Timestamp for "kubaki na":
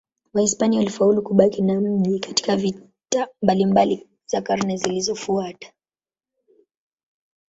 1.21-1.81